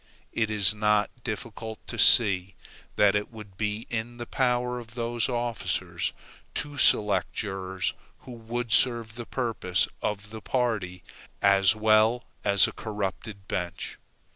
It 0.33 0.49
is 0.49 0.73
not 0.73 1.11
difficult 1.23 1.77
to 1.85 1.99
see, 1.99 2.55
that 2.95 3.13
it 3.13 3.29
would 3.29 3.55
be 3.55 3.85
in 3.91 4.17
the 4.17 4.25
power 4.25 4.79
of 4.79 4.95
those 4.95 5.29
officers 5.29 6.11
to 6.55 6.75
select 6.75 7.33
jurors 7.33 7.93
who 8.21 8.31
would 8.31 8.71
serve 8.71 9.13
the 9.13 9.27
purpose 9.27 9.87
of 10.01 10.31
the 10.31 10.41
party 10.41 11.03
as 11.39 11.75
well 11.75 12.23
as 12.43 12.67
a 12.67 12.71
corrupted 12.71 13.47
bench. 13.47 13.99